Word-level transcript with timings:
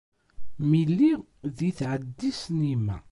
Mi 0.69 0.81
lliɣ 0.89 1.19
di 1.57 1.69
tɛeddist 1.79 2.45
n 2.59 2.61
yemma. 2.69 2.97